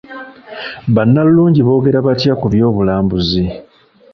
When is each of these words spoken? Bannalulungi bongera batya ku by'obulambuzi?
Bannalulungi 0.95 1.61
bongera 1.67 2.05
batya 2.07 2.33
ku 2.39 2.45
by'obulambuzi? 2.53 3.43